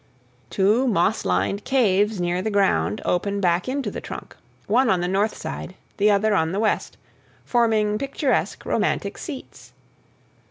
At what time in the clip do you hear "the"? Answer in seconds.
2.41-2.49, 3.91-4.01, 4.99-5.07, 5.97-6.09, 6.53-6.59